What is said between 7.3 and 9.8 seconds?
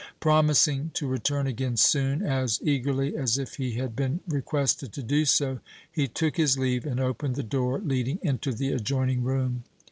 the door leading into the adjoining room.